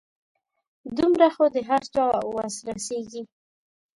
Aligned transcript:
دومره 0.97 1.27
خو 1.35 1.45
د 1.55 1.57
هر 1.69 1.81
چا 1.93 2.05
وس 2.35 2.55
رسيږي. 2.69 3.23